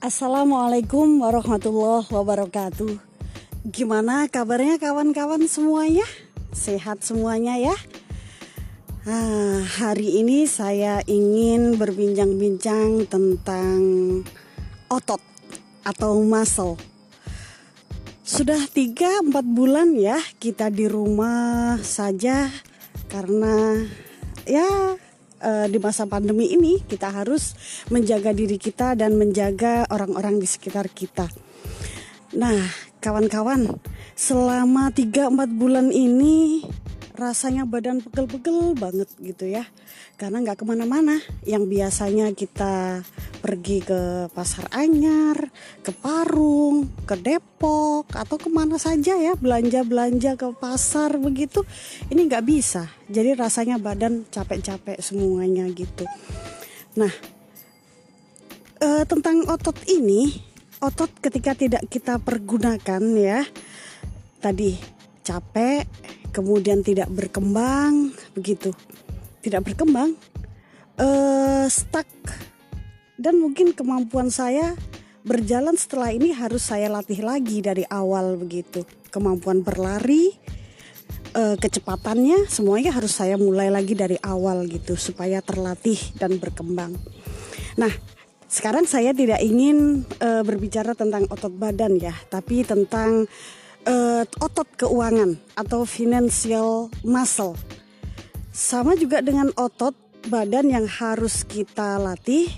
Assalamualaikum 0.00 1.20
warahmatullahi 1.20 2.08
wabarakatuh. 2.08 2.96
Gimana 3.68 4.32
kabarnya 4.32 4.80
kawan-kawan 4.80 5.44
semuanya? 5.44 6.08
Sehat 6.56 7.04
semuanya 7.04 7.60
ya? 7.60 7.76
Ah, 9.04 9.60
hari 9.60 10.24
ini 10.24 10.48
saya 10.48 11.04
ingin 11.04 11.76
berbincang-bincang 11.76 13.12
tentang 13.12 13.76
otot 14.88 15.20
atau 15.84 16.24
muscle. 16.24 16.80
Sudah 18.24 18.72
3-4 18.72 19.36
bulan 19.44 20.00
ya 20.00 20.16
kita 20.40 20.72
di 20.72 20.88
rumah 20.88 21.76
saja 21.84 22.48
karena 23.12 23.84
ya 24.48 24.96
uh, 25.42 25.66
di 25.66 25.76
masa 25.80 26.04
pandemi 26.06 26.52
ini 26.52 26.80
kita 26.84 27.10
harus 27.10 27.56
menjaga 27.88 28.30
diri 28.32 28.56
kita 28.56 28.94
dan 28.94 29.16
menjaga 29.16 29.88
orang-orang 29.90 30.38
di 30.38 30.46
sekitar 30.46 30.88
kita. 30.92 31.26
Nah, 32.36 32.70
kawan-kawan, 33.02 33.80
selama 34.14 34.94
3-4 34.94 35.50
bulan 35.50 35.90
ini 35.90 36.62
rasanya 37.20 37.68
badan 37.68 38.00
pegel-pegel 38.00 38.72
banget 38.80 39.08
gitu 39.20 39.44
ya 39.44 39.68
karena 40.16 40.40
nggak 40.40 40.60
ke 40.60 40.64
mana-mana 40.64 41.20
yang 41.44 41.68
biasanya 41.68 42.32
kita 42.32 43.04
pergi 43.40 43.80
ke 43.80 44.28
pasar 44.30 44.68
anyar 44.70 45.48
ke 45.80 45.90
Parung 45.96 46.92
ke 47.08 47.16
Depok 47.16 48.12
atau 48.12 48.36
ke 48.36 48.52
mana 48.52 48.76
saja 48.76 49.16
ya 49.16 49.32
belanja-belanja 49.34 50.36
ke 50.36 50.52
pasar 50.54 51.16
begitu 51.16 51.64
ini 52.12 52.28
nggak 52.28 52.44
bisa. 52.44 52.86
Jadi 53.08 53.34
rasanya 53.34 53.80
badan 53.80 54.28
capek-capek 54.28 55.00
semuanya 55.00 55.64
gitu. 55.72 56.04
Nah 57.00 57.10
e, 58.78 58.88
tentang 59.08 59.48
otot 59.48 59.76
ini 59.88 60.30
otot 60.84 61.08
ketika 61.24 61.56
tidak 61.56 61.82
kita 61.88 62.20
pergunakan 62.20 63.02
ya 63.16 63.40
tadi 64.44 64.76
capek 65.24 65.88
kemudian 66.30 66.84
tidak 66.84 67.08
berkembang 67.08 68.12
begitu. 68.36 68.70
Tidak 69.40 69.64
berkembang 69.64 70.12
uh, 71.00 71.64
stuck 71.64 72.04
dan 73.20 73.36
mungkin 73.36 73.76
kemampuan 73.76 74.32
saya 74.32 74.72
berjalan 75.20 75.76
setelah 75.76 76.16
ini 76.16 76.32
harus 76.32 76.64
saya 76.72 76.88
latih 76.88 77.20
lagi 77.20 77.60
dari 77.60 77.84
awal 77.92 78.40
begitu 78.40 78.88
kemampuan 79.12 79.60
berlari 79.60 80.32
uh, 81.36 81.60
kecepatannya 81.60 82.48
semuanya 82.48 82.96
harus 82.96 83.12
saya 83.20 83.36
mulai 83.36 83.68
lagi 83.68 83.92
dari 83.92 84.16
awal 84.24 84.64
gitu 84.64 84.96
supaya 84.96 85.44
terlatih 85.44 86.00
dan 86.16 86.40
berkembang 86.40 86.96
nah 87.76 87.92
sekarang 88.48 88.88
saya 88.88 89.12
tidak 89.12 89.44
ingin 89.44 90.08
uh, 90.24 90.40
berbicara 90.40 90.96
tentang 90.96 91.28
otot 91.28 91.52
badan 91.52 92.00
ya 92.00 92.16
tapi 92.32 92.64
tentang 92.64 93.28
uh, 93.86 94.24
otot 94.42 94.68
keuangan 94.76 95.38
atau 95.56 95.86
financial 95.86 96.92
muscle. 97.06 97.56
Sama 98.50 98.98
juga 98.98 99.22
dengan 99.22 99.54
otot 99.54 99.94
badan 100.26 100.68
yang 100.68 100.84
harus 100.84 101.46
kita 101.46 101.96
latih, 101.96 102.50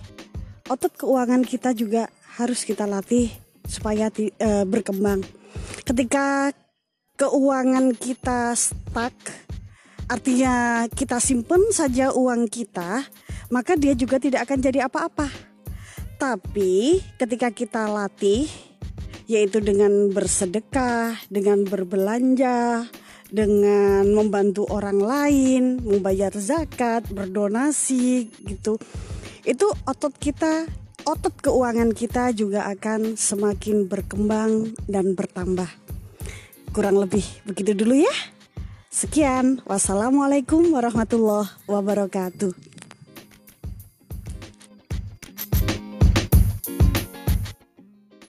otot 0.68 0.92
keuangan 0.94 1.42
kita 1.42 1.74
juga 1.74 2.06
harus 2.38 2.62
kita 2.62 2.86
latih 2.86 3.30
supaya 3.66 4.10
uh, 4.10 4.64
berkembang. 4.66 5.22
Ketika 5.82 6.50
keuangan 7.18 7.94
kita 7.94 8.56
stuck, 8.56 9.14
artinya 10.10 10.86
kita 10.90 11.22
simpen 11.22 11.70
saja 11.70 12.10
uang 12.14 12.48
kita, 12.50 13.06
maka 13.52 13.76
dia 13.76 13.94
juga 13.94 14.18
tidak 14.18 14.48
akan 14.48 14.58
jadi 14.58 14.88
apa-apa. 14.88 15.28
Tapi 16.16 17.02
ketika 17.18 17.50
kita 17.50 17.82
latih, 17.90 18.46
yaitu 19.26 19.58
dengan 19.58 20.10
bersedekah, 20.10 21.18
dengan 21.26 21.66
berbelanja, 21.66 22.86
dengan 23.32 24.04
membantu 24.12 24.68
orang 24.68 25.00
lain, 25.00 25.80
membayar 25.80 26.28
zakat, 26.36 27.08
berdonasi 27.08 28.28
gitu. 28.44 28.76
Itu 29.42 29.72
otot 29.88 30.12
kita, 30.20 30.68
otot 31.08 31.32
keuangan 31.40 31.96
kita 31.96 32.36
juga 32.36 32.68
akan 32.68 33.16
semakin 33.16 33.88
berkembang 33.88 34.76
dan 34.84 35.16
bertambah. 35.16 35.66
Kurang 36.76 37.00
lebih 37.00 37.24
begitu 37.48 37.72
dulu 37.72 38.04
ya. 38.04 38.14
Sekian, 38.92 39.64
wassalamualaikum 39.64 40.68
warahmatullahi 40.68 41.48
wabarakatuh. 41.64 42.52